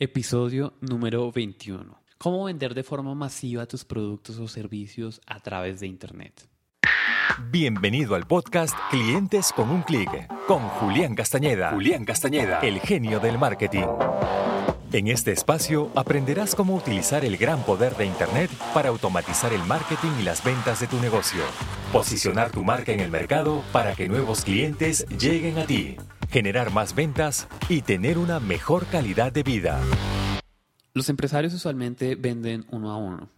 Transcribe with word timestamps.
Episodio 0.00 0.74
número 0.80 1.32
21. 1.32 2.00
¿Cómo 2.18 2.44
vender 2.44 2.72
de 2.72 2.84
forma 2.84 3.16
masiva 3.16 3.66
tus 3.66 3.84
productos 3.84 4.38
o 4.38 4.46
servicios 4.46 5.20
a 5.26 5.40
través 5.40 5.80
de 5.80 5.88
Internet? 5.88 6.48
Bienvenido 7.50 8.14
al 8.14 8.24
podcast 8.24 8.76
Clientes 8.90 9.52
con 9.52 9.70
un 9.70 9.82
clic 9.82 10.08
con 10.46 10.60
Julián 10.60 11.16
Castañeda. 11.16 11.72
Julián 11.72 12.04
Castañeda, 12.04 12.60
el 12.60 12.78
genio 12.78 13.18
del 13.18 13.38
marketing. 13.38 13.88
En 14.92 15.08
este 15.08 15.32
espacio 15.32 15.90
aprenderás 15.96 16.54
cómo 16.54 16.76
utilizar 16.76 17.24
el 17.24 17.36
gran 17.36 17.64
poder 17.64 17.96
de 17.96 18.06
Internet 18.06 18.52
para 18.72 18.90
automatizar 18.90 19.52
el 19.52 19.64
marketing 19.64 20.12
y 20.20 20.22
las 20.22 20.44
ventas 20.44 20.78
de 20.78 20.86
tu 20.86 21.00
negocio. 21.00 21.42
Posicionar 21.92 22.52
tu 22.52 22.62
marca 22.62 22.92
en 22.92 23.00
el 23.00 23.10
mercado 23.10 23.64
para 23.72 23.96
que 23.96 24.08
nuevos 24.08 24.44
clientes 24.44 25.04
lleguen 25.08 25.58
a 25.58 25.66
ti 25.66 25.96
generar 26.30 26.72
más 26.72 26.94
ventas 26.94 27.48
y 27.68 27.82
tener 27.82 28.18
una 28.18 28.40
mejor 28.40 28.86
calidad 28.86 29.32
de 29.32 29.42
vida. 29.42 29.80
Los 30.94 31.08
empresarios 31.08 31.54
usualmente 31.54 32.14
venden 32.14 32.66
uno 32.70 32.90
a 32.90 32.96
uno 32.96 33.30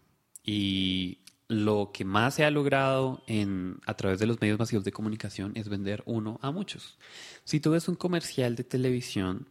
y 0.45 1.19
lo 1.49 1.91
que 1.93 2.05
más 2.05 2.35
se 2.35 2.45
ha 2.45 2.51
logrado 2.51 3.23
en, 3.27 3.81
a 3.87 3.95
través 3.95 4.19
de 4.19 4.27
los 4.27 4.41
medios 4.41 4.59
masivos 4.59 4.85
de 4.85 4.93
comunicación 4.93 5.53
es 5.57 5.69
vender 5.69 6.03
uno 6.07 6.39
a 6.43 6.51
muchos. 6.53 6.99
Si 7.45 7.61
tú 7.61 7.73
ves 7.73 7.89
un 7.89 7.97
comercial 7.97 8.57
de 8.57 8.65
televisión 8.65 9.49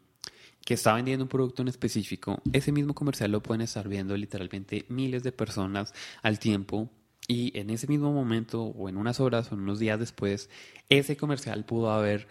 que 0.66 0.76
está 0.76 0.94
vendiendo 0.94 1.26
un 1.26 1.30
producto 1.30 1.62
en 1.62 1.68
específico, 1.68 2.42
ese 2.54 2.72
mismo 2.72 2.94
comercial 2.94 3.32
lo 3.32 3.44
pueden 3.44 3.62
estar 3.62 3.88
viendo 3.88 4.16
literalmente 4.16 4.86
miles 4.90 5.24
de 5.24 5.32
personas 5.32 5.94
al 6.22 6.40
tiempo 6.40 6.90
y 7.28 7.58
en 7.58 7.70
ese 7.70 7.86
mismo 7.88 8.12
momento 8.12 8.64
o 8.64 8.90
en 8.90 8.98
unas 8.98 9.20
horas 9.20 9.52
o 9.52 9.56
en 9.56 9.62
unos 9.62 9.78
días 9.78 10.00
después, 10.00 10.50
ese 10.90 11.16
comercial 11.16 11.64
pudo 11.64 11.92
haber 11.92 12.28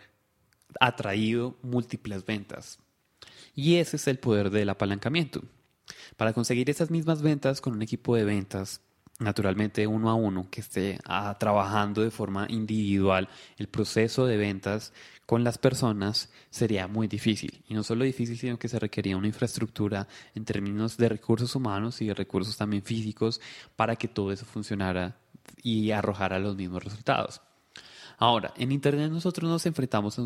atraído 0.80 1.56
múltiples 1.62 2.24
ventas. 2.24 2.78
Y 3.54 3.76
ese 3.76 3.96
es 3.96 4.06
el 4.08 4.18
poder 4.18 4.50
del 4.50 4.68
apalancamiento. 4.68 5.42
Para 6.16 6.32
conseguir 6.32 6.70
esas 6.70 6.90
mismas 6.90 7.22
ventas 7.22 7.60
con 7.60 7.74
un 7.74 7.82
equipo 7.82 8.14
de 8.14 8.24
ventas, 8.24 8.80
naturalmente 9.18 9.86
uno 9.86 10.10
a 10.10 10.14
uno, 10.14 10.48
que 10.50 10.60
esté 10.60 10.98
ah, 11.04 11.36
trabajando 11.38 12.02
de 12.02 12.10
forma 12.10 12.46
individual 12.48 13.28
el 13.56 13.68
proceso 13.68 14.26
de 14.26 14.36
ventas 14.36 14.92
con 15.26 15.44
las 15.44 15.58
personas 15.58 16.30
sería 16.50 16.86
muy 16.88 17.06
difícil. 17.08 17.62
Y 17.68 17.74
no 17.74 17.82
solo 17.82 18.04
difícil, 18.04 18.38
sino 18.38 18.58
que 18.58 18.68
se 18.68 18.78
requería 18.78 19.16
una 19.16 19.26
infraestructura 19.26 20.08
en 20.34 20.44
términos 20.44 20.96
de 20.96 21.08
recursos 21.08 21.54
humanos 21.54 22.00
y 22.00 22.06
de 22.06 22.14
recursos 22.14 22.56
también 22.56 22.82
físicos 22.82 23.40
para 23.76 23.96
que 23.96 24.08
todo 24.08 24.32
eso 24.32 24.46
funcionara 24.46 25.18
y 25.62 25.90
arrojara 25.90 26.38
los 26.38 26.56
mismos 26.56 26.84
resultados. 26.84 27.42
Ahora, 28.18 28.52
en 28.56 28.72
Internet 28.72 29.12
nosotros 29.12 29.48
nos 29.48 29.64
enfrentamos 29.64 30.18
a 30.18 30.22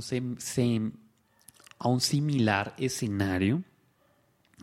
un, 1.86 2.00
similar 2.00 2.74
escenario 2.78 3.62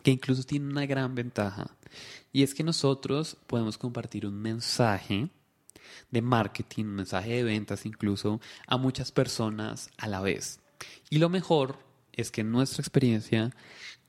que 0.01 0.11
incluso 0.11 0.43
tiene 0.43 0.67
una 0.67 0.87
gran 0.87 1.13
ventaja. 1.13 1.69
Y 2.33 2.41
es 2.41 2.55
que 2.55 2.63
nosotros 2.63 3.37
podemos 3.45 3.77
compartir 3.77 4.25
un 4.25 4.33
mensaje 4.33 5.29
de 6.09 6.21
marketing, 6.23 6.85
un 6.85 6.95
mensaje 6.95 7.29
de 7.33 7.43
ventas 7.43 7.85
incluso 7.85 8.41
a 8.65 8.77
muchas 8.77 9.11
personas 9.11 9.91
a 9.97 10.07
la 10.07 10.21
vez. 10.21 10.59
Y 11.11 11.19
lo 11.19 11.29
mejor 11.29 11.77
es 12.13 12.31
que 12.31 12.41
en 12.41 12.51
nuestra 12.51 12.81
experiencia, 12.81 13.51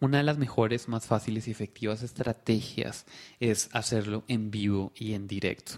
una 0.01 0.19
de 0.19 0.25
las 0.25 0.39
mejores, 0.39 0.89
más 0.89 1.07
fáciles 1.07 1.47
y 1.47 1.51
efectivas 1.51 2.03
estrategias 2.03 3.05
es 3.39 3.69
hacerlo 3.73 4.25
en 4.29 4.51
vivo 4.51 4.93
y 4.95 5.13
en 5.13 5.27
directo. 5.27 5.75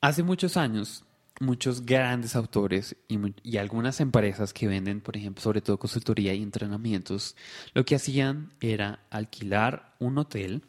Hace 0.00 0.24
muchos 0.24 0.56
años 0.56 1.05
muchos 1.40 1.84
grandes 1.84 2.36
autores 2.36 2.96
y, 3.08 3.56
algunas 3.56 4.00
empresas 4.00 4.52
que 4.52 4.66
venden, 4.66 5.00
por 5.00 5.16
ejemplo, 5.16 5.42
sobre 5.42 5.60
todo 5.60 5.78
consultoría 5.78 6.34
y 6.34 6.42
entrenamientos, 6.42 7.36
lo 7.74 7.84
que 7.84 7.96
hacían 7.96 8.52
era 8.60 9.00
alquilar 9.10 9.94
un 9.98 10.18
hotel, 10.18 10.62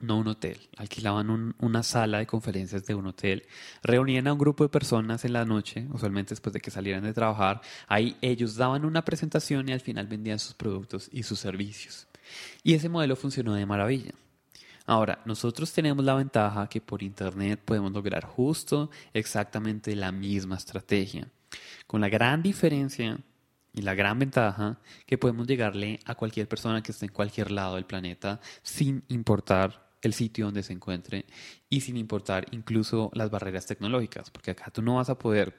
no 0.00 0.18
un 0.18 0.28
hotel, 0.28 0.58
alquilaban 0.76 1.54
una 1.58 1.82
sala 1.82 2.18
de 2.18 2.26
conferencias 2.26 2.84
de 2.86 2.94
un 2.94 3.06
hotel, 3.06 3.44
reunían 3.82 4.28
a 4.28 4.32
un 4.32 4.38
grupo 4.38 4.64
de 4.64 4.68
personas 4.68 5.24
en 5.24 5.32
la 5.32 5.44
noche, 5.44 5.86
usualmente 5.90 6.30
después 6.30 6.52
de 6.52 6.60
que 6.60 6.70
salieran 6.70 7.02
de 7.02 7.12
trabajar, 7.12 7.60
ahí 7.88 8.16
ellos 8.20 8.56
daban 8.56 8.84
una 8.84 9.04
presentación 9.04 9.68
y 9.68 9.72
al 9.72 9.80
final 9.80 10.06
vendían 10.06 10.38
sus 10.38 10.54
productos 10.54 11.08
y 11.12 11.24
sus 11.24 11.40
servicios. 11.40 12.06
Y 12.62 12.74
ese 12.74 12.88
modelo 12.88 13.16
funcionó 13.16 13.54
de 13.54 13.66
maravilla. 13.66 14.12
Ahora, 14.88 15.20
nosotros 15.26 15.70
tenemos 15.70 16.02
la 16.02 16.14
ventaja 16.14 16.66
que 16.66 16.80
por 16.80 17.02
Internet 17.02 17.60
podemos 17.62 17.92
lograr 17.92 18.24
justo 18.24 18.90
exactamente 19.12 19.94
la 19.94 20.12
misma 20.12 20.56
estrategia, 20.56 21.28
con 21.86 22.00
la 22.00 22.08
gran 22.08 22.42
diferencia 22.42 23.18
y 23.74 23.82
la 23.82 23.94
gran 23.94 24.18
ventaja 24.18 24.78
que 25.04 25.18
podemos 25.18 25.46
llegarle 25.46 26.00
a 26.06 26.14
cualquier 26.14 26.48
persona 26.48 26.82
que 26.82 26.92
esté 26.92 27.04
en 27.04 27.12
cualquier 27.12 27.50
lado 27.50 27.74
del 27.74 27.84
planeta 27.84 28.40
sin 28.62 29.04
importar 29.08 29.90
el 30.00 30.14
sitio 30.14 30.46
donde 30.46 30.62
se 30.62 30.72
encuentre 30.72 31.26
y 31.68 31.82
sin 31.82 31.98
importar 31.98 32.46
incluso 32.52 33.10
las 33.12 33.28
barreras 33.28 33.66
tecnológicas, 33.66 34.30
porque 34.30 34.52
acá 34.52 34.70
tú 34.70 34.80
no 34.80 34.94
vas 34.94 35.10
a 35.10 35.18
poder 35.18 35.54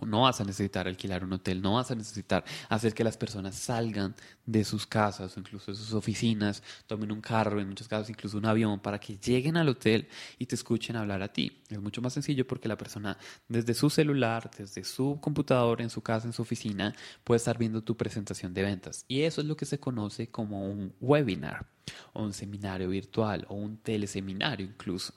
no 0.00 0.22
vas 0.22 0.40
a 0.40 0.44
necesitar 0.44 0.86
alquilar 0.86 1.24
un 1.24 1.32
hotel, 1.32 1.62
no 1.62 1.74
vas 1.74 1.90
a 1.90 1.94
necesitar 1.94 2.44
hacer 2.68 2.94
que 2.94 3.04
las 3.04 3.16
personas 3.16 3.54
salgan 3.54 4.14
de 4.46 4.64
sus 4.64 4.86
casas 4.86 5.36
o 5.36 5.40
incluso 5.40 5.70
de 5.70 5.76
sus 5.76 5.92
oficinas, 5.94 6.62
tomen 6.86 7.12
un 7.12 7.20
carro, 7.20 7.60
en 7.60 7.68
muchos 7.68 7.88
casos 7.88 8.10
incluso 8.10 8.36
un 8.36 8.46
avión, 8.46 8.80
para 8.80 8.98
que 8.98 9.16
lleguen 9.16 9.56
al 9.56 9.68
hotel 9.68 10.08
y 10.38 10.46
te 10.46 10.54
escuchen 10.54 10.96
hablar 10.96 11.22
a 11.22 11.32
ti. 11.32 11.62
Es 11.68 11.80
mucho 11.80 12.02
más 12.02 12.12
sencillo 12.12 12.46
porque 12.46 12.68
la 12.68 12.76
persona 12.76 13.16
desde 13.48 13.74
su 13.74 13.90
celular, 13.90 14.50
desde 14.56 14.84
su 14.84 15.18
computador, 15.20 15.80
en 15.80 15.90
su 15.90 16.02
casa, 16.02 16.26
en 16.26 16.32
su 16.32 16.42
oficina, 16.42 16.94
puede 17.22 17.38
estar 17.38 17.58
viendo 17.58 17.82
tu 17.82 17.96
presentación 17.96 18.52
de 18.52 18.62
ventas. 18.62 19.04
Y 19.08 19.22
eso 19.22 19.40
es 19.40 19.46
lo 19.46 19.56
que 19.56 19.66
se 19.66 19.78
conoce 19.78 20.28
como 20.28 20.68
un 20.68 20.94
webinar 21.00 21.66
o 22.12 22.22
un 22.22 22.32
seminario 22.32 22.88
virtual 22.88 23.46
o 23.48 23.54
un 23.54 23.78
teleseminario 23.78 24.66
incluso. 24.66 25.14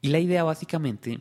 Y 0.00 0.08
la 0.08 0.20
idea 0.20 0.44
básicamente 0.44 1.20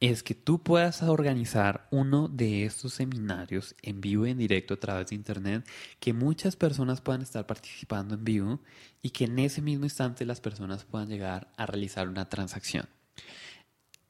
es 0.00 0.22
que 0.22 0.34
tú 0.34 0.62
puedas 0.62 1.02
organizar 1.02 1.86
uno 1.90 2.28
de 2.28 2.64
estos 2.64 2.94
seminarios 2.94 3.76
en 3.82 4.00
vivo 4.00 4.26
y 4.26 4.30
en 4.30 4.38
directo 4.38 4.74
a 4.74 4.80
través 4.80 5.08
de 5.08 5.14
Internet, 5.14 5.68
que 5.98 6.14
muchas 6.14 6.56
personas 6.56 7.02
puedan 7.02 7.20
estar 7.22 7.46
participando 7.46 8.14
en 8.14 8.24
vivo 8.24 8.60
y 9.02 9.10
que 9.10 9.24
en 9.24 9.38
ese 9.38 9.60
mismo 9.60 9.84
instante 9.84 10.24
las 10.24 10.40
personas 10.40 10.84
puedan 10.84 11.08
llegar 11.08 11.52
a 11.56 11.66
realizar 11.66 12.08
una 12.08 12.28
transacción. 12.30 12.88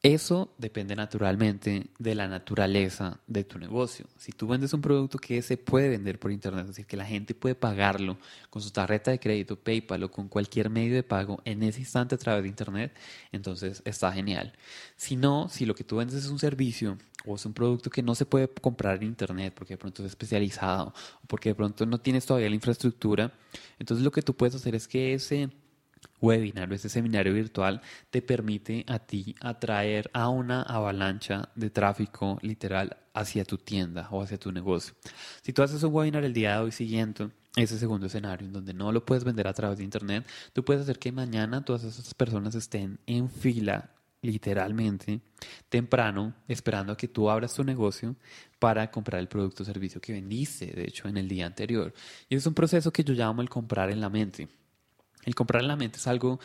Eso 0.03 0.51
depende 0.57 0.95
naturalmente 0.95 1.85
de 1.99 2.15
la 2.15 2.27
naturaleza 2.27 3.19
de 3.27 3.43
tu 3.43 3.59
negocio. 3.59 4.07
Si 4.17 4.31
tú 4.31 4.47
vendes 4.47 4.73
un 4.73 4.81
producto 4.81 5.19
que 5.19 5.43
se 5.43 5.57
puede 5.57 5.89
vender 5.89 6.17
por 6.17 6.31
internet, 6.31 6.63
es 6.63 6.69
decir, 6.69 6.87
que 6.87 6.97
la 6.97 7.05
gente 7.05 7.35
puede 7.35 7.53
pagarlo 7.53 8.17
con 8.49 8.63
su 8.63 8.71
tarjeta 8.71 9.11
de 9.11 9.19
crédito, 9.19 9.57
PayPal 9.57 10.03
o 10.03 10.09
con 10.09 10.27
cualquier 10.27 10.71
medio 10.71 10.95
de 10.95 11.03
pago 11.03 11.39
en 11.45 11.61
ese 11.61 11.81
instante 11.81 12.15
a 12.15 12.17
través 12.17 12.41
de 12.41 12.49
internet, 12.49 12.91
entonces 13.31 13.83
está 13.85 14.11
genial. 14.11 14.53
Si 14.95 15.15
no, 15.15 15.49
si 15.49 15.67
lo 15.67 15.75
que 15.75 15.83
tú 15.83 15.97
vendes 15.97 16.15
es 16.15 16.31
un 16.31 16.39
servicio 16.39 16.97
o 17.23 17.35
es 17.35 17.45
un 17.45 17.53
producto 17.53 17.91
que 17.91 18.01
no 18.01 18.15
se 18.15 18.25
puede 18.25 18.49
comprar 18.49 18.97
en 18.97 19.03
internet 19.03 19.53
porque 19.55 19.75
de 19.75 19.77
pronto 19.77 20.03
es 20.03 20.09
especializado 20.09 20.95
o 21.23 21.27
porque 21.27 21.49
de 21.49 21.55
pronto 21.55 21.85
no 21.85 21.99
tienes 21.99 22.25
todavía 22.25 22.49
la 22.49 22.55
infraestructura, 22.55 23.33
entonces 23.77 24.03
lo 24.03 24.11
que 24.11 24.23
tú 24.23 24.35
puedes 24.35 24.55
hacer 24.55 24.73
es 24.73 24.87
que 24.87 25.13
ese 25.13 25.51
webinar 26.21 26.71
o 26.71 26.75
este 26.75 26.89
seminario 26.89 27.33
virtual 27.33 27.81
te 28.09 28.21
permite 28.21 28.85
a 28.87 28.99
ti 28.99 29.35
atraer 29.41 30.09
a 30.13 30.29
una 30.29 30.61
avalancha 30.61 31.49
de 31.55 31.69
tráfico 31.69 32.37
literal 32.41 32.97
hacia 33.13 33.43
tu 33.43 33.57
tienda 33.57 34.07
o 34.11 34.21
hacia 34.21 34.37
tu 34.37 34.51
negocio. 34.51 34.93
Si 35.41 35.51
tú 35.51 35.63
haces 35.63 35.83
un 35.83 35.93
webinar 35.93 36.23
el 36.23 36.33
día 36.33 36.55
de 36.55 36.63
hoy 36.63 36.71
siguiente, 36.71 37.29
ese 37.55 37.77
segundo 37.77 38.07
escenario 38.07 38.47
en 38.47 38.53
donde 38.53 38.73
no 38.73 38.91
lo 38.91 39.05
puedes 39.05 39.23
vender 39.23 39.47
a 39.47 39.53
través 39.53 39.79
de 39.79 39.83
internet, 39.83 40.25
tú 40.53 40.63
puedes 40.63 40.83
hacer 40.83 40.99
que 40.99 41.11
mañana 41.11 41.65
todas 41.65 41.83
esas 41.83 42.13
personas 42.13 42.55
estén 42.55 42.99
en 43.07 43.29
fila 43.29 43.89
literalmente 44.21 45.19
temprano 45.67 46.35
esperando 46.47 46.93
a 46.93 46.97
que 46.97 47.07
tú 47.07 47.29
abras 47.29 47.55
tu 47.55 47.63
negocio 47.63 48.15
para 48.59 48.91
comprar 48.91 49.19
el 49.19 49.27
producto 49.27 49.63
o 49.63 49.65
servicio 49.65 49.99
que 49.99 50.13
vendiste, 50.13 50.67
de 50.67 50.83
hecho, 50.83 51.07
en 51.07 51.17
el 51.17 51.27
día 51.27 51.47
anterior. 51.47 51.93
Y 52.29 52.35
es 52.35 52.45
un 52.45 52.53
proceso 52.53 52.93
que 52.93 53.03
yo 53.03 53.13
llamo 53.13 53.41
el 53.41 53.49
comprar 53.49 53.89
en 53.89 53.99
la 53.99 54.09
mente. 54.09 54.47
El 55.23 55.35
comprar 55.35 55.61
en 55.61 55.67
la 55.67 55.75
mente 55.75 55.97
es 55.97 56.07
algo 56.07 56.39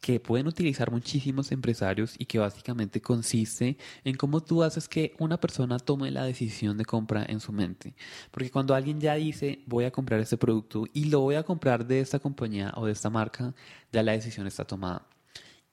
que 0.00 0.20
pueden 0.20 0.46
utilizar 0.46 0.90
muchísimos 0.90 1.50
empresarios 1.52 2.14
y 2.18 2.26
que 2.26 2.38
básicamente 2.38 3.00
consiste 3.00 3.76
en 4.04 4.16
cómo 4.16 4.42
tú 4.42 4.62
haces 4.62 4.88
que 4.88 5.14
una 5.18 5.40
persona 5.40 5.78
tome 5.78 6.10
la 6.10 6.24
decisión 6.24 6.76
de 6.76 6.84
compra 6.84 7.24
en 7.28 7.40
su 7.40 7.52
mente. 7.52 7.94
Porque 8.30 8.50
cuando 8.50 8.74
alguien 8.74 9.00
ya 9.00 9.14
dice 9.14 9.60
voy 9.66 9.84
a 9.84 9.90
comprar 9.90 10.20
este 10.20 10.36
producto 10.36 10.84
y 10.92 11.06
lo 11.06 11.20
voy 11.20 11.34
a 11.36 11.42
comprar 11.42 11.86
de 11.86 12.00
esta 12.00 12.18
compañía 12.18 12.72
o 12.76 12.86
de 12.86 12.92
esta 12.92 13.10
marca, 13.10 13.54
ya 13.90 14.02
la 14.02 14.12
decisión 14.12 14.46
está 14.46 14.64
tomada. 14.64 15.06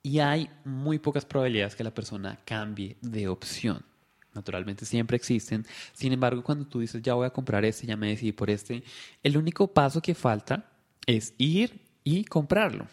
Y 0.01 0.19
hay 0.19 0.49
muy 0.65 0.99
pocas 0.99 1.25
probabilidades 1.25 1.75
que 1.75 1.83
la 1.83 1.93
persona 1.93 2.39
cambie 2.43 2.97
de 3.01 3.27
opción. 3.27 3.85
Naturalmente 4.33 4.85
siempre 4.85 5.15
existen. 5.15 5.65
Sin 5.93 6.11
embargo, 6.11 6.43
cuando 6.43 6.65
tú 6.65 6.79
dices 6.79 7.01
ya 7.01 7.13
voy 7.13 7.27
a 7.27 7.29
comprar 7.29 7.63
este, 7.65 7.85
ya 7.85 7.95
me 7.95 8.07
decidí 8.07 8.31
por 8.31 8.49
este, 8.49 8.83
el 9.21 9.37
único 9.37 9.67
paso 9.67 10.01
que 10.01 10.15
falta 10.15 10.71
es 11.05 11.33
ir 11.37 11.92
y 12.03 12.25
comprarlo. 12.25 12.87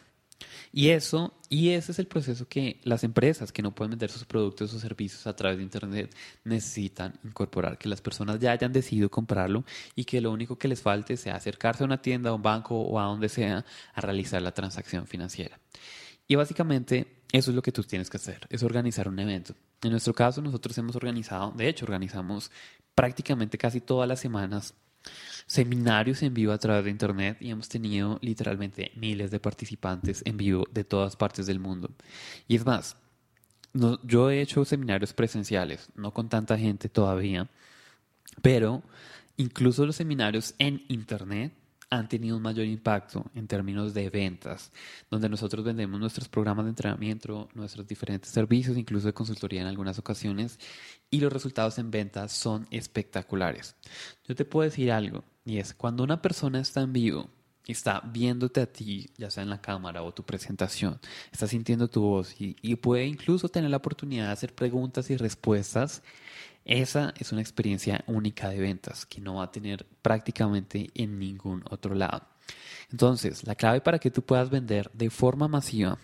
Y 0.72 0.90
eso, 0.90 1.34
y 1.48 1.70
ese 1.70 1.92
es 1.92 1.98
el 1.98 2.06
proceso 2.06 2.48
que 2.48 2.80
las 2.84 3.02
empresas 3.04 3.52
que 3.52 3.62
no 3.62 3.74
pueden 3.74 3.90
vender 3.90 4.10
sus 4.10 4.24
productos 4.24 4.72
o 4.72 4.78
servicios 4.78 5.26
a 5.26 5.34
través 5.34 5.58
de 5.58 5.64
internet 5.64 6.14
necesitan 6.44 7.18
incorporar, 7.24 7.76
que 7.76 7.88
las 7.88 8.00
personas 8.00 8.38
ya 8.38 8.52
hayan 8.52 8.72
decidido 8.72 9.10
comprarlo 9.10 9.64
y 9.96 10.04
que 10.04 10.20
lo 10.20 10.30
único 10.30 10.56
que 10.56 10.68
les 10.68 10.80
falte 10.80 11.16
sea 11.16 11.34
acercarse 11.34 11.82
a 11.82 11.86
una 11.86 12.00
tienda, 12.00 12.30
a 12.30 12.34
un 12.34 12.42
banco 12.42 12.80
o 12.80 13.00
a 13.00 13.04
donde 13.04 13.28
sea 13.28 13.64
a 13.94 14.00
realizar 14.00 14.40
la 14.42 14.52
transacción 14.52 15.06
financiera. 15.06 15.58
Y 16.28 16.36
básicamente 16.36 17.22
eso 17.32 17.50
es 17.50 17.54
lo 17.54 17.62
que 17.62 17.72
tú 17.72 17.82
tienes 17.82 18.08
que 18.08 18.16
hacer, 18.16 18.46
es 18.48 18.62
organizar 18.62 19.08
un 19.08 19.18
evento. 19.18 19.54
En 19.82 19.90
nuestro 19.90 20.14
caso 20.14 20.40
nosotros 20.40 20.78
hemos 20.78 20.94
organizado, 20.94 21.52
de 21.56 21.68
hecho 21.68 21.84
organizamos 21.84 22.50
prácticamente 22.94 23.58
casi 23.58 23.80
todas 23.80 24.08
las 24.08 24.20
semanas 24.20 24.74
seminarios 25.47 26.23
en 26.23 26.35
vivo 26.35 26.52
a 26.52 26.58
través 26.58 26.85
de 26.85 26.91
internet 26.91 27.37
y 27.41 27.50
hemos 27.50 27.69
tenido 27.69 28.19
literalmente 28.23 28.93
miles 28.94 29.31
de 29.31 29.41
participantes 29.41 30.23
en 30.25 30.37
vivo 30.37 30.64
de 30.70 30.85
todas 30.85 31.17
partes 31.17 31.47
del 31.47 31.58
mundo. 31.58 31.91
Y 32.47 32.56
es 32.56 32.64
más, 32.64 32.97
yo 34.02 34.31
he 34.31 34.41
hecho 34.41 34.64
seminarios 34.64 35.12
presenciales, 35.12 35.88
no 35.97 36.12
con 36.12 36.29
tanta 36.29 36.58
gente 36.58 36.88
todavía, 36.88 37.49
pero 38.43 38.82
incluso 39.37 39.87
los 39.87 39.97
seminarios 39.97 40.55
en 40.58 40.85
internet 40.88 41.53
han 41.90 42.08
tenido 42.08 42.37
un 42.37 42.42
mayor 42.42 42.66
impacto 42.66 43.26
en 43.34 43.48
términos 43.48 43.92
de 43.92 44.08
ventas, 44.10 44.70
donde 45.10 45.28
nosotros 45.28 45.64
vendemos 45.64 45.98
nuestros 45.98 46.28
programas 46.28 46.64
de 46.64 46.70
entrenamiento, 46.70 47.48
nuestros 47.54 47.87
diferentes 47.87 48.31
servicios, 48.31 48.76
incluso 48.76 49.08
de 49.08 49.12
consultoría 49.12 49.60
en 49.60 49.66
algunas 49.66 49.98
ocasiones, 49.98 50.60
y 51.10 51.20
los 51.20 51.32
resultados 51.32 51.78
en 51.78 51.90
ventas 51.90 52.31
son 52.32 52.69
espectaculares. 52.70 53.75
Yo 54.26 54.37
te 54.37 54.44
puedo 54.44 54.69
decir 54.69 54.92
algo, 54.92 55.25
y 55.44 55.58
es 55.58 55.75
cuando 55.75 56.04
una 56.04 56.22
persona 56.22 56.60
está 56.60 56.81
en 56.82 56.92
vivo, 56.92 57.28
está 57.66 58.00
viéndote 58.00 58.60
a 58.60 58.72
ti, 58.72 59.10
ya 59.16 59.31
sea 59.31 59.43
en 59.43 59.50
la 59.50 59.60
cámara 59.60 60.02
o 60.02 60.14
tu 60.14 60.22
presentación, 60.22 61.00
está 61.32 61.48
sintiendo 61.48 61.88
tu 61.88 62.02
voz 62.02 62.40
y, 62.40 62.56
y 62.62 62.76
puede 62.76 63.06
incluso 63.06 63.48
tener 63.48 63.70
la 63.70 63.78
oportunidad 63.78 64.26
de 64.26 64.32
hacer 64.32 64.54
preguntas 64.54 65.10
y 65.10 65.16
respuestas, 65.16 66.02
esa 66.64 67.14
es 67.18 67.32
una 67.32 67.40
experiencia 67.40 68.04
única 68.06 68.48
de 68.48 68.60
ventas 68.60 69.06
que 69.06 69.20
no 69.20 69.36
va 69.36 69.44
a 69.44 69.52
tener 69.52 69.86
prácticamente 70.02 70.90
en 70.94 71.18
ningún 71.18 71.64
otro 71.70 71.94
lado. 71.94 72.22
Entonces, 72.90 73.46
la 73.46 73.54
clave 73.54 73.80
para 73.80 73.98
que 73.98 74.10
tú 74.10 74.22
puedas 74.22 74.50
vender 74.50 74.90
de 74.92 75.10
forma 75.10 75.48
masiva, 75.48 75.98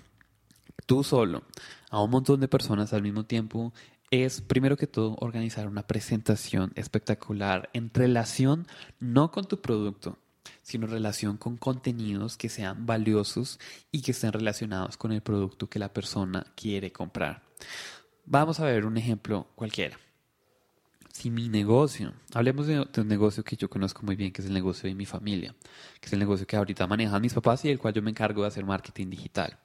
tú 0.87 1.05
solo, 1.05 1.43
a 1.91 2.03
un 2.03 2.11
montón 2.11 2.41
de 2.41 2.49
personas 2.49 2.93
al 2.93 3.03
mismo 3.03 3.25
tiempo, 3.25 3.73
es 4.11 4.41
primero 4.41 4.77
que 4.77 4.87
todo 4.87 5.17
organizar 5.21 5.67
una 5.67 5.87
presentación 5.87 6.73
espectacular 6.77 7.69
en 7.73 7.91
relación 7.93 8.67
no 9.01 9.33
con 9.33 9.47
tu 9.47 9.61
producto, 9.61 10.19
sino 10.63 10.87
en 10.87 10.93
relación 10.93 11.37
con 11.37 11.57
contenidos 11.57 12.37
que 12.37 12.49
sean 12.49 12.87
valiosos 12.87 13.59
y 13.91 14.03
que 14.03 14.13
estén 14.13 14.33
relacionados 14.33 14.97
con 14.97 15.11
el 15.11 15.23
producto 15.23 15.69
que 15.69 15.81
la 15.81 15.93
persona 15.93 16.47
quiere 16.55 16.93
comprar. 16.93 17.43
Vamos 18.25 18.61
a 18.61 18.65
ver 18.65 18.87
un 18.87 18.97
ejemplo 18.97 19.49
cualquiera 19.57 19.99
si 21.17 21.31
mi 21.31 21.49
negocio, 21.49 22.13
hablemos 22.35 22.67
de, 22.67 22.79
un 22.79 23.09
negocio 23.09 23.43
que 23.43 23.57
yo 23.57 23.71
conozco 23.71 24.03
muy 24.03 24.17
bien, 24.17 24.33
que 24.33 24.43
es 24.43 24.49
el 24.49 24.53
negocio 24.53 24.87
de 24.87 24.95
mi 24.95 25.07
familia, 25.07 25.55
que 25.99 26.09
es 26.09 26.13
el 26.13 26.19
negocio 26.19 26.47
que 26.47 26.57
ahorita 26.57 26.87
manejan 26.87 27.23
mis 27.23 27.33
papás 27.33 27.65
y 27.65 27.71
el 27.71 27.79
cual 27.79 27.95
yo 27.95 28.03
me 28.03 28.11
encargo 28.11 28.43
de 28.43 28.49
hacer 28.49 28.67
marketing 28.67 29.09
digital. 29.09 29.59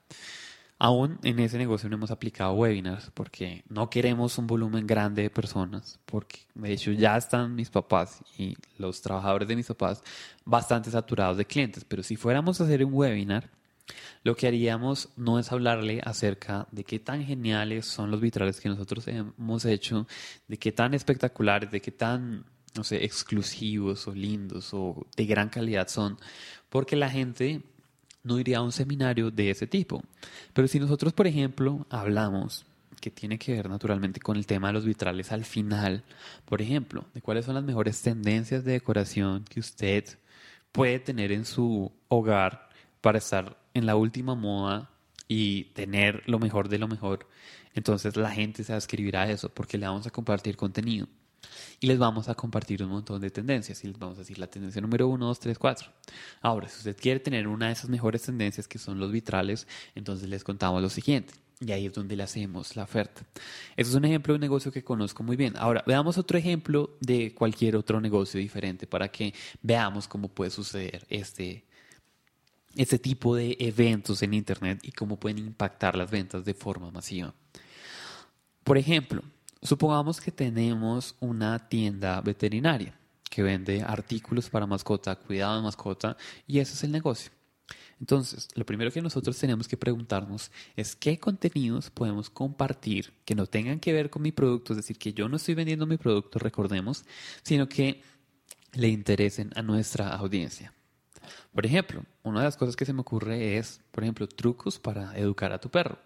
Aún 0.80 1.20
en 1.24 1.40
ese 1.40 1.58
negocio 1.58 1.90
no 1.90 1.98
hemos 1.98 2.10
aplicado 2.10 2.54
webinars 2.54 3.12
porque 3.14 3.66
no 3.68 3.90
queremos 3.90 4.38
un 4.38 4.48
volumen 4.48 4.88
grande 4.88 5.24
de 5.24 5.30
personas, 5.30 6.00
porque 6.06 6.40
de 6.56 6.72
hecho 6.72 6.94
ya 6.94 7.18
están 7.18 7.54
mis 7.54 7.70
papás 7.70 8.24
y 8.38 8.56
los 8.78 9.02
trabajadores 9.02 9.50
de 9.50 9.58
mis 9.58 9.68
papás 9.68 10.02
bastante 10.46 10.90
saturados 10.90 11.36
de 11.36 11.46
clientes, 11.46 11.84
pero 11.84 12.02
si 12.02 12.16
fuéramos 12.16 12.62
a 12.62 12.64
hacer 12.64 12.86
un 12.86 12.94
webinar, 12.94 13.50
lo 14.24 14.36
que 14.36 14.48
haríamos 14.48 15.10
no 15.16 15.40
es 15.40 15.52
hablarle 15.52 16.02
acerca 16.04 16.68
de 16.72 16.84
qué 16.84 17.00
tan 17.00 17.24
geniales 17.26 17.86
son 17.86 18.12
los 18.12 18.22
vitrales 18.22 18.60
que 18.60 18.70
nosotros 18.70 19.08
hemos 19.08 19.66
hecho, 19.66 20.08
de 20.48 20.58
qué 20.58 20.72
tan 20.72 20.94
espectaculares, 20.94 21.72
de 21.72 21.82
qué 21.82 21.92
tan, 21.92 22.46
no 22.76 22.84
sé, 22.84 23.04
exclusivos 23.04 24.08
o 24.08 24.14
lindos 24.14 24.74
o 24.74 25.08
de 25.16 25.26
gran 25.26 25.50
calidad 25.50 25.88
son, 25.88 26.18
porque 26.70 26.96
la 26.96 27.10
gente 27.10 27.62
no 28.24 28.40
iría 28.40 28.60
a 28.60 28.62
un 28.62 28.72
seminario 28.72 29.32
de 29.32 29.50
ese 29.50 29.68
tipo. 29.68 30.04
Pero 30.54 30.68
si 30.68 30.80
nosotros, 30.80 31.14
por 31.14 31.28
ejemplo, 31.28 31.86
hablamos 31.90 32.66
que 33.00 33.10
tiene 33.10 33.40
que 33.40 33.54
ver 33.54 33.68
naturalmente 33.68 34.20
con 34.20 34.38
el 34.38 34.46
tema 34.46 34.68
de 34.68 34.74
los 34.74 34.86
vitrales 34.86 35.32
al 35.32 35.44
final, 35.44 36.04
por 36.46 36.62
ejemplo, 36.62 37.06
de 37.16 37.22
cuáles 37.22 37.46
son 37.46 37.56
las 37.56 37.64
mejores 37.64 38.00
tendencias 38.02 38.64
de 38.64 38.74
decoración 38.74 39.44
que 39.46 39.60
usted 39.60 40.06
puede 40.72 41.00
tener 41.00 41.32
en 41.32 41.46
su 41.46 41.92
hogar 42.08 42.70
para 43.02 43.18
estar 43.18 43.58
en 43.74 43.86
la 43.86 43.96
última 43.96 44.36
moda 44.36 44.90
y 45.28 45.66
tener 45.74 46.24
lo 46.26 46.40
mejor 46.40 46.70
de 46.70 46.78
lo 46.78 46.88
mejor, 46.88 47.28
entonces 47.74 48.16
la 48.18 48.32
gente 48.32 48.64
se 48.64 48.76
escribir 48.76 49.18
a 49.18 49.30
eso 49.30 49.50
porque 49.50 49.78
le 49.78 49.88
vamos 49.88 50.08
a 50.08 50.12
compartir 50.12 50.58
contenido. 50.58 51.08
Y 51.80 51.88
les 51.88 51.98
vamos 51.98 52.30
a 52.30 52.36
compartir 52.36 52.84
un 52.84 52.90
montón 52.90 53.22
de 53.22 53.32
tendencias. 53.32 53.84
Y 53.84 53.88
les 53.88 53.98
vamos 53.98 54.18
a 54.18 54.22
decir 54.22 54.38
la 54.38 54.48
tendencia 54.48 54.82
número 54.82 55.08
1, 55.08 55.26
2, 55.26 55.40
3, 55.40 55.58
4. 55.58 55.92
Ahora, 56.42 56.70
si 56.70 56.78
usted 56.78 56.96
quiere 56.96 57.20
tener 57.20 57.48
una 57.48 57.68
de 57.68 57.74
esas 57.74 57.90
mejores 57.90 58.22
tendencias 58.22 58.68
que 58.68 58.78
son 58.78 59.00
los 59.00 59.12
vitrales, 59.12 59.68
entonces 59.96 60.30
les 60.30 60.44
contamos 60.44 60.82
lo 60.82 60.90
siguiente. 60.90 61.34
Y 61.60 61.72
ahí 61.72 61.86
es 61.86 61.94
donde 61.94 62.16
le 62.16 62.24
hacemos 62.24 62.76
la 62.76 62.84
oferta. 62.84 63.22
Eso 63.76 63.92
es 63.92 63.96
un 63.96 64.06
ejemplo 64.06 64.34
de 64.34 64.36
un 64.36 64.42
negocio 64.42 64.72
que 64.72 64.84
conozco 64.84 65.24
muy 65.24 65.36
bien. 65.36 65.54
Ahora, 65.58 65.84
veamos 65.86 66.18
otro 66.18 66.38
ejemplo 66.38 66.98
de 67.00 67.34
cualquier 67.36 67.76
otro 67.76 68.02
negocio 68.02 68.40
diferente 68.40 68.88
para 68.88 69.10
que 69.10 69.34
veamos 69.62 70.08
cómo 70.08 70.28
puede 70.28 70.50
suceder 70.50 71.06
este, 71.10 71.66
este 72.76 73.00
tipo 73.00 73.36
de 73.36 73.58
eventos 73.60 74.22
en 74.22 74.34
Internet 74.34 74.80
y 74.84 74.92
cómo 74.92 75.20
pueden 75.20 75.40
impactar 75.40 75.96
las 75.96 76.10
ventas 76.10 76.46
de 76.46 76.54
forma 76.54 76.92
masiva. 76.92 77.34
Por 78.64 78.78
ejemplo, 78.78 79.24
supongamos 79.62 80.22
que 80.22 80.32
tenemos 80.32 81.16
una 81.20 81.68
tienda 81.68 82.22
veterinaria 82.22 82.94
que 83.30 83.44
vende 83.44 83.82
artículos 83.82 84.50
para 84.50 84.68
mascota, 84.68 85.16
cuidado 85.16 85.56
de 85.56 85.64
mascota, 85.64 86.18
y 86.46 86.60
ese 86.60 86.74
es 86.74 86.84
el 86.84 86.92
negocio. 86.92 87.32
Entonces, 88.00 88.48
lo 88.56 88.66
primero 88.66 88.92
que 88.92 89.02
nosotros 89.02 89.38
tenemos 89.38 89.68
que 89.68 89.78
preguntarnos 89.78 90.52
es 90.76 90.96
qué 90.96 91.20
contenidos 91.20 91.92
podemos 91.92 92.30
compartir 92.30 93.14
que 93.24 93.36
no 93.36 93.46
tengan 93.46 93.80
que 93.80 93.94
ver 93.94 94.10
con 94.10 94.24
mi 94.24 94.32
producto, 94.32 94.74
es 94.74 94.78
decir, 94.78 94.98
que 94.98 95.14
yo 95.14 95.30
no 95.30 95.38
estoy 95.38 95.54
vendiendo 95.54 95.86
mi 95.86 95.98
producto, 95.98 96.40
recordemos, 96.40 97.06
sino 97.44 97.70
que 97.70 98.02
le 98.74 98.90
interesen 98.90 99.52
a 99.56 99.62
nuestra 99.62 100.10
audiencia. 100.16 100.74
Por 101.54 101.66
ejemplo, 101.66 102.04
una 102.24 102.40
de 102.40 102.46
las 102.46 102.58
cosas 102.58 102.76
que 102.76 102.86
se 102.86 102.94
me 102.94 103.02
ocurre 103.02 103.58
es, 103.58 103.82
por 103.92 104.04
ejemplo, 104.04 104.28
trucos 104.28 104.80
para 104.80 105.18
educar 105.18 105.52
a 105.52 105.60
tu 105.60 105.70
perro. 105.70 105.98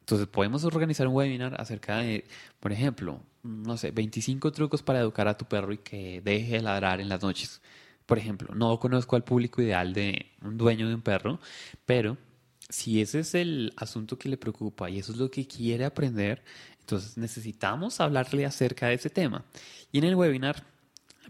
Entonces 0.00 0.26
podemos 0.26 0.64
organizar 0.64 1.06
un 1.06 1.14
webinar 1.14 1.58
acerca 1.60 1.98
de, 1.98 2.26
por 2.60 2.72
ejemplo, 2.72 3.20
no 3.42 3.76
sé, 3.76 3.90
25 3.90 4.52
trucos 4.52 4.82
para 4.82 5.00
educar 5.00 5.28
a 5.28 5.36
tu 5.36 5.46
perro 5.46 5.72
y 5.72 5.78
que 5.78 6.20
deje 6.22 6.56
de 6.56 6.62
ladrar 6.62 7.00
en 7.00 7.08
las 7.08 7.22
noches. 7.22 7.62
Por 8.04 8.18
ejemplo, 8.18 8.54
no 8.54 8.78
conozco 8.78 9.16
al 9.16 9.24
público 9.24 9.62
ideal 9.62 9.94
de 9.94 10.26
un 10.42 10.58
dueño 10.58 10.88
de 10.88 10.94
un 10.94 11.00
perro, 11.00 11.40
pero 11.86 12.18
si 12.68 13.00
ese 13.00 13.20
es 13.20 13.34
el 13.34 13.72
asunto 13.76 14.18
que 14.18 14.28
le 14.28 14.36
preocupa 14.36 14.90
y 14.90 14.98
eso 14.98 15.12
es 15.12 15.18
lo 15.18 15.30
que 15.30 15.46
quiere 15.46 15.86
aprender, 15.86 16.42
entonces 16.80 17.16
necesitamos 17.16 18.00
hablarle 18.00 18.44
acerca 18.44 18.88
de 18.88 18.94
ese 18.94 19.08
tema. 19.08 19.44
Y 19.90 19.98
en 19.98 20.04
el 20.04 20.16
webinar 20.16 20.64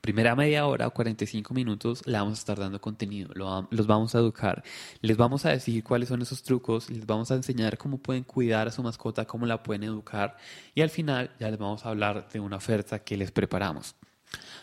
primera 0.05 0.37
media 0.37 0.67
hora 0.67 0.87
o 0.87 0.91
45 0.93 1.55
minutos 1.55 2.07
le 2.07 2.19
vamos 2.19 2.35
a 2.35 2.41
estar 2.41 2.59
dando 2.59 2.79
contenido, 2.79 3.31
los 3.71 3.87
vamos 3.87 4.15
a 4.15 4.19
educar, 4.19 4.63
les 5.01 5.17
vamos 5.17 5.47
a 5.47 5.49
decir 5.49 5.83
cuáles 5.83 6.11
son 6.11 6.21
esos 6.21 6.43
trucos, 6.43 6.91
les 6.91 7.07
vamos 7.07 7.31
a 7.31 7.37
enseñar 7.37 7.79
cómo 7.79 7.97
pueden 7.97 8.23
cuidar 8.23 8.69
a 8.69 8.71
su 8.71 8.83
mascota, 8.83 9.25
cómo 9.25 9.47
la 9.47 9.63
pueden 9.63 9.83
educar 9.85 10.37
y 10.75 10.83
al 10.83 10.91
final 10.91 11.31
ya 11.41 11.49
les 11.49 11.59
vamos 11.59 11.87
a 11.87 11.89
hablar 11.89 12.29
de 12.29 12.39
una 12.39 12.57
oferta 12.57 12.99
que 12.99 13.17
les 13.17 13.33
preparamos. 13.33 13.95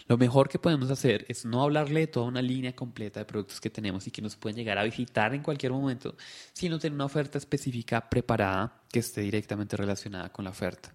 Lo 0.08 0.16
mejor 0.16 0.48
que 0.48 0.60
podemos 0.60 0.92
hacer 0.92 1.26
es 1.28 1.44
no 1.44 1.64
hablarle 1.64 2.02
de 2.02 2.08
toda 2.08 2.28
una 2.28 2.44
línea 2.44 2.76
completa 2.76 3.20
de 3.20 3.26
productos 3.26 3.60
que 3.60 3.72
tenemos 3.72 4.06
y 4.06 4.12
que 4.12 4.22
nos 4.22 4.36
pueden 4.36 4.58
llegar 4.58 4.78
a 4.78 4.84
visitar 4.84 5.34
en 5.34 5.42
cualquier 5.42 5.72
momento, 5.72 6.16
sino 6.54 6.78
tener 6.78 6.94
una 6.94 7.06
oferta 7.06 7.40
específica 7.40 8.08
preparada 8.12 8.80
que 8.92 9.00
esté 9.00 9.22
directamente 9.22 9.76
relacionada 9.76 10.32
con 10.32 10.46
la 10.46 10.52
oferta. 10.52 10.94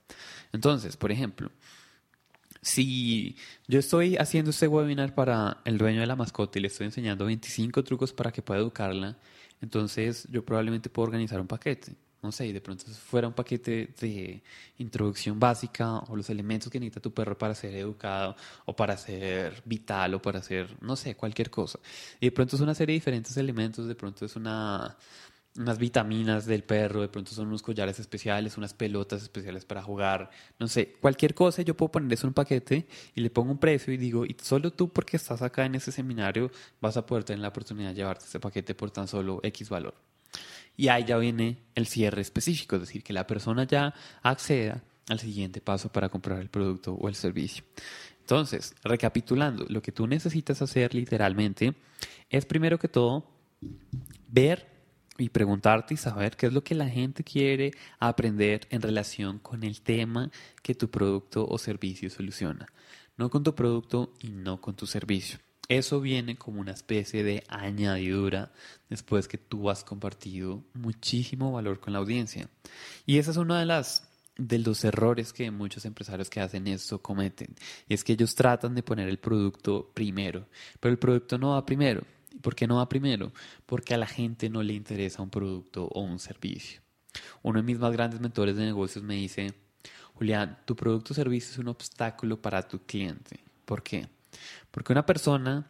Entonces, 0.53 0.97
por 0.97 1.11
ejemplo, 1.11 1.51
si 2.67 3.37
yo 3.69 3.79
estoy 3.79 4.17
haciendo 4.17 4.51
este 4.51 4.67
webinar 4.67 5.15
para 5.15 5.59
el 5.65 5.79
dueño 5.79 6.01
de 6.01 6.07
la 6.07 6.17
mascota 6.17 6.59
y 6.59 6.63
le 6.63 6.69
estoy 6.69 6.87
enseñando 6.87 7.25
25 7.25 7.85
trucos 7.85 8.13
para 8.13 8.33
que 8.33 8.43
pueda 8.43 8.61
educarla, 8.61 9.17
entonces 9.61 10.27
yo 10.33 10.45
probablemente 10.45 10.91
puedo 10.91 11.07
organizar 11.07 11.41
un 11.41 11.47
paquete. 11.47 11.93
No 12.23 12.33
sé, 12.33 12.53
de 12.53 12.61
pronto 12.61 12.87
fuera 12.87 13.29
un 13.29 13.35
paquete 13.35 13.95
de 14.01 14.43
introducción 14.79 15.39
básica 15.39 15.99
o 16.09 16.17
los 16.17 16.29
elementos 16.29 16.69
que 16.69 16.81
necesita 16.81 17.01
tu 17.01 17.15
perro 17.15 17.39
para 17.39 17.55
ser 17.55 17.73
educado 17.77 18.35
o 18.65 18.75
para 18.75 18.97
ser 18.97 19.63
vital 19.65 20.15
o 20.15 20.21
para 20.21 20.43
ser, 20.43 20.77
no 20.83 20.97
sé, 20.97 21.15
cualquier 21.15 21.51
cosa. 21.51 21.79
Y 22.19 22.27
de 22.27 22.33
pronto 22.33 22.57
es 22.57 22.63
una 22.63 22.75
serie 22.75 22.95
de 22.95 22.99
diferentes 22.99 23.37
elementos, 23.37 23.87
de 23.87 23.95
pronto 23.95 24.25
es 24.25 24.35
una 24.35 24.97
unas 25.59 25.79
vitaminas 25.79 26.47
del 26.47 26.65
perro, 26.65 27.01
de 27.01 27.09
pronto 27.09 27.33
son 27.33 27.49
unos 27.49 27.63
collares 27.63 27.99
especiales, 27.99 28.57
unas 28.57 28.75
pelotas 28.75 29.23
especiales 29.23 29.65
para 29.65 29.83
jugar, 29.83 30.31
no 30.59 30.69
sé, 30.69 30.95
cualquier 31.01 31.35
cosa, 31.35 31.63
yo 31.63 31.77
puedo 31.77 31.93
poner 31.93 32.13
eso 32.13 32.27
en 32.27 32.31
un 32.31 32.35
paquete 32.35 32.87
y 33.15 33.21
le 33.21 33.31
pongo 33.31 33.53
un 33.53 33.59
precio 33.59 33.93
y 33.93 33.97
digo, 33.97 34.25
y 34.25 34.37
solo 34.43 34.73
tú 34.73 34.89
porque 34.89 35.17
estás 35.17 35.43
acá 35.43 35.65
en 35.65 35.75
ese 35.75 35.93
seminario 35.93 36.51
vas 36.81 36.97
a 36.97 37.07
poder 37.07 37.25
tener 37.25 37.41
la 37.41 37.49
oportunidad 37.49 37.91
de 37.91 37.97
llevarte 37.97 38.25
ese 38.25 38.41
paquete 38.41 38.75
por 38.75 38.91
tan 38.91 39.09
solo 39.09 39.41
X 39.43 39.69
valor. 39.69 39.95
Y 40.77 40.89
ahí 40.89 41.05
ya 41.05 41.17
viene 41.17 41.59
el 41.75 41.87
cierre 41.87 42.21
específico, 42.21 42.77
es 42.77 42.83
decir, 42.83 43.03
que 43.03 43.13
la 43.13 43.27
persona 43.27 43.65
ya 43.65 43.95
acceda 44.23 44.83
al 45.09 45.21
siguiente 45.21 45.61
paso 45.61 45.91
para 45.91 46.09
comprar 46.09 46.41
el 46.41 46.51
producto 46.51 46.93
o 46.95 47.09
el 47.09 47.15
servicio. 47.15 47.65
Entonces, 48.21 48.75
recapitulando, 48.83 49.65
lo 49.69 49.81
que 49.81 49.93
tú 49.93 50.07
necesitas 50.07 50.61
hacer 50.61 50.95
literalmente 50.95 51.75
es 52.29 52.45
primero 52.45 52.79
que 52.79 52.89
todo 52.89 53.25
ver 54.29 54.76
y 55.19 55.29
preguntarte 55.29 55.95
y 55.95 55.97
saber 55.97 56.37
qué 56.37 56.47
es 56.47 56.53
lo 56.53 56.63
que 56.63 56.75
la 56.75 56.89
gente 56.89 57.25
quiere 57.25 57.73
aprender 57.99 58.67
en 58.71 58.83
relación 58.83 59.39
con 59.39 59.65
el 59.65 59.81
tema 59.81 60.31
que 60.63 60.75
tu 60.75 60.91
producto 60.91 61.47
o 61.47 61.59
servicio 61.59 62.11
soluciona. 62.11 62.67
No 63.17 63.31
con 63.31 63.43
tu 63.43 63.55
producto 63.55 64.13
y 64.21 64.29
no 64.29 64.61
con 64.61 64.77
tu 64.77 64.87
servicio. 64.87 65.39
Eso 65.69 66.01
viene 66.01 66.37
como 66.37 66.61
una 66.61 66.73
especie 66.73 67.25
de 67.25 67.43
añadidura 67.49 68.53
después 68.89 69.27
que 69.27 69.39
tú 69.39 69.69
has 69.69 69.83
compartido 69.83 70.63
muchísimo 70.75 71.51
valor 71.51 71.81
con 71.81 71.93
la 71.93 71.99
audiencia. 71.99 72.49
Y 73.05 73.19
esa 73.19 73.33
es 73.33 73.37
una 73.37 73.59
de 73.59 73.67
las 73.67 74.09
de 74.37 74.59
los 74.59 74.85
errores 74.85 75.33
que 75.33 75.51
muchos 75.51 75.87
empresarios 75.87 76.29
que 76.29 76.41
hacen 76.41 76.67
esto 76.67 77.01
cometen. 77.01 77.55
Y 77.89 77.95
es 77.95 78.05
que 78.05 78.13
ellos 78.13 78.35
tratan 78.35 78.75
de 78.75 78.83
poner 78.83 79.09
el 79.09 79.19
producto 79.19 79.91
primero, 79.95 80.47
pero 80.79 80.93
el 80.93 80.99
producto 80.99 81.39
no 81.39 81.53
va 81.53 81.65
primero. 81.65 82.03
¿Por 82.43 82.55
qué 82.55 82.67
no 82.67 82.77
va 82.77 82.89
primero? 82.89 83.33
Porque 83.67 83.95
a 83.95 83.99
la 83.99 84.07
gente 84.07 84.49
no 84.51 84.63
le 84.63 84.75
interesa 84.75 85.23
un 85.23 85.31
producto 85.31 85.87
o 85.87 86.01
un 86.01 86.19
servicio. 86.19 86.81
Uno 87.43 87.61
de 87.61 87.63
mis 87.63 87.79
más 87.79 87.93
grandes 87.93 88.21
mentores 88.21 88.57
de 88.57 88.65
negocios 88.65 89.05
me 89.05 89.15
dice, 89.15 89.55
Julián, 90.15 90.59
tu 90.65 90.77
producto 90.77 91.13
o 91.13 91.17
servicio 91.17 91.53
es 91.53 91.59
un 91.59 91.69
obstáculo 91.69 92.41
para 92.41 92.67
tu 92.67 92.81
cliente. 92.81 93.41
¿Por 93.65 93.83
qué? 93.83 94.09
Porque 94.71 94.93
una 94.93 95.07
persona, 95.07 95.67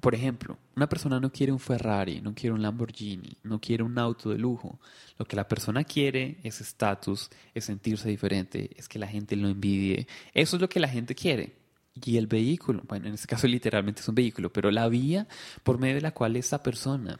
por 0.00 0.14
ejemplo, 0.14 0.58
una 0.76 0.88
persona 0.88 1.20
no 1.20 1.30
quiere 1.32 1.52
un 1.52 1.58
Ferrari, 1.58 2.20
no 2.20 2.34
quiere 2.34 2.54
un 2.54 2.62
Lamborghini, 2.62 3.36
no 3.42 3.60
quiere 3.60 3.82
un 3.82 3.98
auto 3.98 4.30
de 4.30 4.38
lujo. 4.38 4.78
Lo 5.18 5.26
que 5.26 5.36
la 5.36 5.48
persona 5.48 5.84
quiere 5.84 6.38
es 6.42 6.60
estatus, 6.60 7.30
es 7.54 7.64
sentirse 7.64 8.08
diferente, 8.08 8.70
es 8.76 8.88
que 8.88 8.98
la 8.98 9.08
gente 9.08 9.36
lo 9.36 9.48
envidie. 9.48 10.06
Eso 10.32 10.56
es 10.56 10.62
lo 10.62 10.68
que 10.68 10.80
la 10.80 10.88
gente 10.88 11.14
quiere. 11.14 11.65
Y 12.04 12.18
el 12.18 12.26
vehículo, 12.26 12.82
bueno, 12.86 13.06
en 13.08 13.14
este 13.14 13.26
caso 13.26 13.46
literalmente 13.46 14.00
es 14.00 14.08
un 14.08 14.14
vehículo, 14.14 14.52
pero 14.52 14.70
la 14.70 14.88
vía 14.88 15.26
por 15.62 15.78
medio 15.78 15.96
de 15.96 16.02
la 16.02 16.12
cual 16.12 16.36
esa 16.36 16.62
persona 16.62 17.18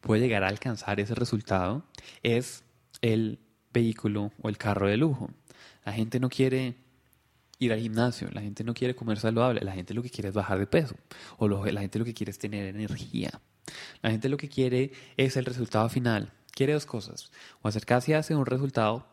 puede 0.00 0.22
llegar 0.22 0.44
a 0.44 0.48
alcanzar 0.48 1.00
ese 1.00 1.14
resultado 1.14 1.84
es 2.22 2.64
el 3.00 3.38
vehículo 3.72 4.32
o 4.42 4.48
el 4.48 4.58
carro 4.58 4.88
de 4.88 4.96
lujo. 4.96 5.30
La 5.84 5.92
gente 5.92 6.18
no 6.20 6.28
quiere 6.28 6.76
ir 7.58 7.72
al 7.72 7.80
gimnasio, 7.80 8.28
la 8.32 8.40
gente 8.40 8.64
no 8.64 8.74
quiere 8.74 8.94
comer 8.94 9.18
saludable, 9.18 9.60
la 9.62 9.72
gente 9.72 9.94
lo 9.94 10.02
que 10.02 10.10
quiere 10.10 10.28
es 10.28 10.34
bajar 10.34 10.58
de 10.58 10.66
peso, 10.66 10.96
o 11.38 11.48
la 11.48 11.80
gente 11.80 11.98
lo 11.98 12.04
que 12.04 12.14
quiere 12.14 12.30
es 12.30 12.38
tener 12.38 12.66
energía. 12.66 13.30
La 14.02 14.10
gente 14.10 14.28
lo 14.28 14.36
que 14.36 14.48
quiere 14.48 14.92
es 15.16 15.36
el 15.36 15.44
resultado 15.44 15.88
final. 15.88 16.32
Quiere 16.52 16.72
dos 16.72 16.86
cosas, 16.86 17.30
o 17.62 17.68
acercarse 17.68 18.14
hacia 18.14 18.36
un 18.36 18.46
resultado 18.46 19.06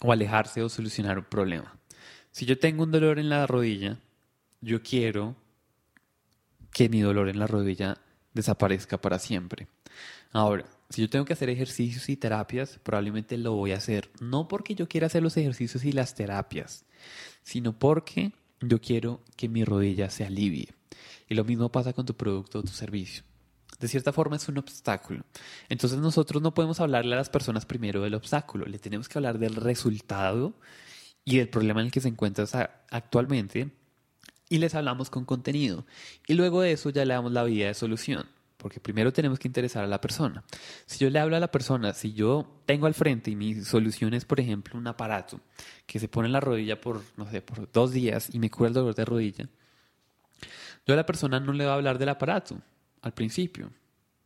o 0.00 0.12
alejarse 0.12 0.62
o 0.62 0.68
solucionar 0.68 1.18
un 1.18 1.24
problema. 1.24 1.76
Si 2.30 2.46
yo 2.46 2.58
tengo 2.58 2.84
un 2.84 2.92
dolor 2.92 3.18
en 3.18 3.28
la 3.28 3.46
rodilla, 3.46 3.98
yo 4.60 4.82
quiero 4.82 5.36
que 6.72 6.88
mi 6.88 7.00
dolor 7.00 7.28
en 7.28 7.38
la 7.38 7.46
rodilla 7.46 7.98
desaparezca 8.32 9.00
para 9.00 9.18
siempre. 9.18 9.68
Ahora, 10.32 10.66
si 10.88 11.02
yo 11.02 11.10
tengo 11.10 11.24
que 11.24 11.32
hacer 11.32 11.50
ejercicios 11.50 12.08
y 12.08 12.16
terapias, 12.16 12.78
probablemente 12.82 13.36
lo 13.38 13.52
voy 13.54 13.72
a 13.72 13.76
hacer, 13.76 14.10
no 14.20 14.48
porque 14.48 14.74
yo 14.74 14.88
quiera 14.88 15.06
hacer 15.06 15.22
los 15.22 15.36
ejercicios 15.36 15.84
y 15.84 15.92
las 15.92 16.14
terapias, 16.14 16.84
sino 17.42 17.78
porque 17.78 18.32
yo 18.60 18.80
quiero 18.80 19.22
que 19.36 19.48
mi 19.48 19.64
rodilla 19.64 20.10
se 20.10 20.24
alivie. 20.24 20.74
Y 21.28 21.34
lo 21.34 21.44
mismo 21.44 21.70
pasa 21.70 21.92
con 21.92 22.06
tu 22.06 22.14
producto 22.14 22.58
o 22.58 22.62
tu 22.62 22.68
servicio. 22.68 23.24
De 23.78 23.88
cierta 23.88 24.12
forma 24.12 24.36
es 24.36 24.48
un 24.48 24.58
obstáculo. 24.58 25.24
Entonces 25.68 25.98
nosotros 25.98 26.42
no 26.42 26.52
podemos 26.52 26.80
hablarle 26.80 27.14
a 27.14 27.18
las 27.18 27.30
personas 27.30 27.64
primero 27.66 28.02
del 28.02 28.14
obstáculo, 28.14 28.66
le 28.66 28.78
tenemos 28.78 29.08
que 29.08 29.18
hablar 29.18 29.38
del 29.38 29.56
resultado 29.56 30.54
y 31.24 31.38
del 31.38 31.48
problema 31.48 31.80
en 31.80 31.86
el 31.86 31.92
que 31.92 32.00
se 32.00 32.08
encuentra 32.08 32.44
actualmente 32.90 33.70
y 34.50 34.58
les 34.58 34.74
hablamos 34.74 35.08
con 35.08 35.24
contenido. 35.24 35.86
Y 36.26 36.34
luego 36.34 36.60
de 36.60 36.72
eso 36.72 36.90
ya 36.90 37.06
le 37.06 37.14
damos 37.14 37.32
la 37.32 37.44
vía 37.44 37.68
de 37.68 37.74
solución, 37.74 38.26
porque 38.58 38.80
primero 38.80 39.12
tenemos 39.12 39.38
que 39.38 39.48
interesar 39.48 39.84
a 39.84 39.86
la 39.86 40.00
persona. 40.00 40.44
Si 40.84 40.98
yo 40.98 41.08
le 41.08 41.20
hablo 41.20 41.36
a 41.36 41.40
la 41.40 41.50
persona, 41.50 41.94
si 41.94 42.12
yo 42.12 42.60
tengo 42.66 42.86
al 42.86 42.94
frente 42.94 43.30
y 43.30 43.36
mi 43.36 43.62
solución 43.62 44.12
es, 44.12 44.26
por 44.26 44.40
ejemplo, 44.40 44.76
un 44.76 44.86
aparato 44.86 45.40
que 45.86 45.98
se 45.98 46.08
pone 46.08 46.26
en 46.26 46.32
la 46.32 46.40
rodilla 46.40 46.78
por, 46.78 47.00
no 47.16 47.30
sé, 47.30 47.40
por 47.40 47.70
dos 47.72 47.92
días 47.92 48.28
y 48.34 48.38
me 48.38 48.50
cura 48.50 48.68
el 48.68 48.74
dolor 48.74 48.94
de 48.94 49.04
rodilla, 49.04 49.48
yo 50.86 50.94
a 50.94 50.96
la 50.96 51.06
persona 51.06 51.40
no 51.40 51.52
le 51.52 51.64
voy 51.64 51.70
a 51.70 51.74
hablar 51.74 51.98
del 51.98 52.08
aparato 52.08 52.60
al 53.02 53.14
principio. 53.14 53.70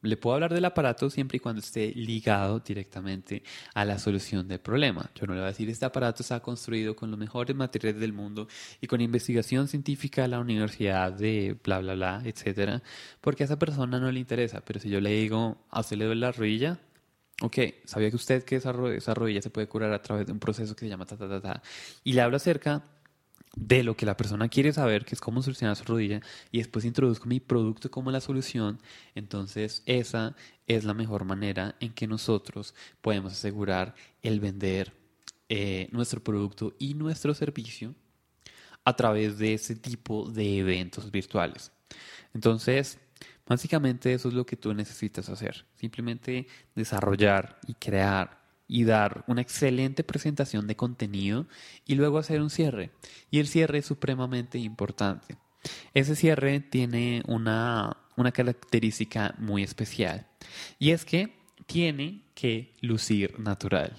Le 0.05 0.17
puedo 0.19 0.35
hablar 0.35 0.53
del 0.53 0.65
aparato 0.67 1.09
siempre 1.09 1.37
y 1.37 1.41
cuando 1.41 1.61
esté 1.61 1.93
ligado 1.95 2.61
directamente 2.61 3.43
a 3.73 3.85
la 3.85 3.99
solución 3.99 4.47
del 4.47 4.61
problema. 4.61 5.11
Yo 5.15 5.27
no 5.27 5.33
le 5.33 5.41
voy 5.41 5.47
a 5.47 5.53
decir, 5.53 5.69
este 5.71 5.87
aparato 5.87 6.23
está 6.23 6.41
construido 6.41 6.95
con 6.95 7.11
los 7.11 7.19
mejores 7.19 7.57
materiales 7.57 8.01
del 8.01 8.13
mundo 8.13 8.47
y 8.81 8.87
con 8.87 9.01
investigación 9.01 9.67
científica 9.67 10.23
de 10.23 10.29
la 10.29 10.41
universidad 10.41 11.13
de 11.13 11.57
bla, 11.65 11.81
bla, 11.81 11.95
bla, 11.95 12.23
etcétera, 12.25 12.83
porque 13.21 13.45
a 13.45 13.47
esa 13.47 13.59
persona 13.59 13.99
no 13.99 14.13
le 14.13 14.21
interesa. 14.21 14.61
Pero 14.61 14.79
si 14.79 14.91
yo 14.91 15.01
le 15.01 15.11
digo, 15.11 15.65
a 15.71 15.81
usted 15.81 15.97
le 15.97 16.05
duele 16.05 16.21
la 16.21 16.33
rodilla, 16.33 16.79
ok, 17.41 17.57
¿sabía 17.85 18.11
que 18.11 18.17
usted 18.17 18.45
que 18.45 18.57
esa, 18.57 18.73
rodilla 18.73 19.41
se 19.41 19.51
puede 19.51 19.69
curar 19.69 19.93
a 19.93 20.03
través 20.03 20.27
de 20.27 20.33
un 20.33 20.39
proceso 20.39 20.77
que 20.77 20.81
se 20.81 20.89
llama 20.91 21.07
ta, 21.07 21.17
ta, 21.17 21.29
ta, 21.29 21.41
ta? 21.41 21.63
Y 22.05 22.13
le 22.13 22.21
hablo 22.21 22.37
acerca 22.37 22.83
de 23.57 23.85
lo 23.85 23.97
que 23.97 24.07
la 24.07 24.17
persona 24.17 24.49
quiere 24.49 24.73
saber, 24.73 25.05
que 25.05 25.15
es 25.15 25.21
cómo 25.21 25.43
solucionar 25.43 25.77
su 25.77 25.85
rodilla, 25.85 26.21
y 26.51 26.59
después 26.59 26.85
introduzco 26.85 27.27
mi 27.27 27.41
producto 27.41 27.91
como 27.91 28.11
la 28.11 28.21
solución, 28.21 28.81
entonces 29.15 29.83
esa 29.87 30.35
es 30.67 30.85
la 30.85 30.95
mejor 30.95 31.25
manera 31.25 31.77
en 31.81 31.93
que 31.93 32.07
nosotros 32.07 32.75
podemos 33.01 33.33
asegurar 33.33 33.95
el 34.23 34.41
vender 34.41 34.93
eh, 35.49 35.89
nuestro 35.93 36.23
producto 36.23 36.75
y 36.79 36.95
nuestro 36.95 37.35
servicio 37.35 37.95
a 38.85 38.97
través 38.97 39.39
de 39.39 39.55
ese 39.55 39.77
tipo 39.77 40.29
de 40.31 40.59
eventos 40.59 41.11
virtuales. 41.11 41.73
Entonces, 42.35 42.99
básicamente 43.47 44.13
eso 44.13 44.29
es 44.29 44.35
lo 44.35 44.45
que 44.45 44.57
tú 44.57 44.75
necesitas 44.75 45.29
hacer, 45.29 45.65
simplemente 45.75 46.47
desarrollar 46.75 47.59
y 47.67 47.75
crear 47.75 48.44
y 48.67 48.85
dar 48.85 49.25
una 49.27 49.43
excelente 49.43 50.05
presentación 50.05 50.67
de 50.67 50.77
contenido 50.77 51.47
y 51.87 51.95
luego 51.95 52.19
hacer 52.19 52.41
un 52.41 52.51
cierre. 52.51 52.93
Y 53.31 53.39
el 53.39 53.47
cierre 53.47 53.79
es 53.79 53.87
supremamente 53.87 54.59
importante. 54.59 55.37
Ese 55.95 56.17
cierre 56.17 56.61
tiene 56.61 57.23
una, 57.27 57.97
una 58.17 58.33
característica 58.33 59.35
muy 59.39 59.63
especial 59.63 60.27
y 60.79 60.91
es 60.91 61.05
que 61.05 61.37
tiene 61.67 62.23
que 62.35 62.75
lucir 62.81 63.39
natural. 63.41 63.93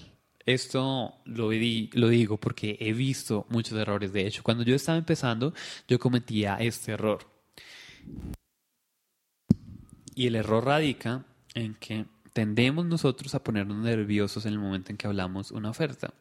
Esto 0.44 1.14
lo, 1.24 1.50
lo, 1.50 2.08
digo 2.08 2.36
porque 2.38 2.76
he 2.78 2.92
visto 2.92 3.46
muchos 3.48 3.76
errores. 3.76 4.12
De 4.12 4.26
hecho, 4.26 4.44
cuando 4.44 4.62
yo 4.62 4.76
estaba 4.76 4.96
empezando, 4.96 5.52
yo 5.88 5.98
cometía 5.98 6.56
este 6.60 6.92
error. 6.92 7.28
Y 10.14 10.28
el 10.28 10.36
error 10.36 10.64
radica 10.64 11.26
en 11.54 11.74
que 11.74 12.06
tendemos 12.36 12.84
nosotros 12.84 13.34
a 13.34 13.42
ponernos 13.42 13.78
nerviosos 13.78 14.44
en 14.44 14.52
el 14.52 14.58
momento 14.58 14.90
en 14.90 14.98
que 14.98 15.06
hablamos 15.06 15.52
una 15.52 15.70
oferta. 15.70 16.12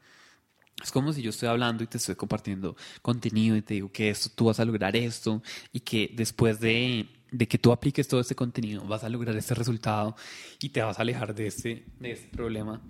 Es 0.82 0.90
como 0.90 1.12
si 1.12 1.22
yo 1.22 1.32
estoy 1.32 1.50
hablando 1.50 1.84
y 1.84 1.88
te 1.88 1.98
estoy 1.98 2.16
compartiendo 2.16 2.78
contenido 3.02 3.58
y 3.58 3.62
te 3.62 3.74
digo 3.74 3.92
que 3.92 4.10
esto, 4.10 4.30
tú 4.34 4.46
vas 4.46 4.62
a 4.62 4.64
lograr 4.64 4.96
esto 4.96 5.44
y 5.74 5.82
que 5.82 6.10
después 6.16 6.62
de, 6.62 7.10
de 7.34 7.48
que 7.50 7.58
tú 7.58 7.74
apliques 7.74 8.08
todo 8.08 8.22
este 8.22 8.34
contenido 8.34 8.86
vas 8.86 9.04
a 9.04 9.10
lograr 9.10 9.36
este 9.36 9.56
resultado 9.56 10.16
y 10.62 10.70
te 10.70 10.82
vas 10.82 10.98
a 11.00 11.02
alejar 11.02 11.36
de 11.36 11.48
este, 11.48 11.86
de 12.00 12.12
este 12.12 12.30
problema. 12.30 12.82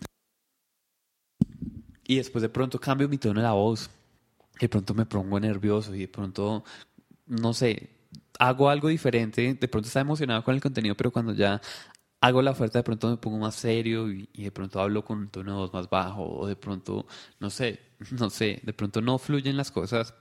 Y 2.05 2.17
después 2.17 2.43
de 2.43 2.49
pronto 2.49 2.79
cambio 2.79 3.09
mi 3.09 3.17
tono 3.17 3.39
de 3.39 3.47
la 3.47 3.53
voz, 3.53 3.89
de 4.59 4.69
pronto 4.69 4.93
me 4.93 5.07
pongo 5.07 5.39
nervioso 5.39 5.95
y 5.95 6.01
de 6.01 6.07
pronto, 6.07 6.63
no 7.25 7.55
sé, 7.55 7.89
hago 8.37 8.69
algo 8.69 8.87
diferente, 8.87 9.55
de 9.55 9.67
pronto 9.67 9.87
está 9.87 10.01
emocionado 10.01 10.43
con 10.43 10.53
el 10.53 10.61
contenido, 10.61 10.95
pero 10.95 11.11
cuando 11.11 11.33
ya 11.33 11.59
hago 12.21 12.41
la 12.41 12.51
oferta, 12.51 12.79
de 12.79 12.83
pronto 12.83 13.09
me 13.09 13.17
pongo 13.17 13.37
más 13.37 13.55
serio 13.55 14.09
y, 14.11 14.27
de 14.33 14.51
pronto 14.51 14.79
hablo 14.81 15.05
con 15.05 15.19
un 15.19 15.29
tono 15.29 15.51
de 15.51 15.57
voz 15.57 15.73
más 15.73 15.89
bajo 15.89 16.23
o 16.23 16.47
de 16.47 16.55
pronto, 16.55 17.05
no 17.39 17.49
sé, 17.49 17.79
no 18.11 18.29
sé, 18.29 18.61
de 18.63 18.73
pronto 18.73 19.01
no 19.01 19.17
fluyen 19.17 19.57
las 19.57 19.71
cosas, 19.71 20.13